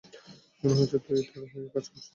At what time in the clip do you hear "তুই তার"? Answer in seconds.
1.05-1.45